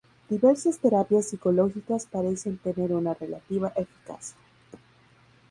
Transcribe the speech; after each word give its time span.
Diversas 0.29 0.79
terapias 0.79 1.25
psicológicas 1.27 2.07
parecen 2.07 2.57
tener 2.57 2.91
una 2.91 3.13
relativa 3.13 3.71
eficacia. 3.75 4.35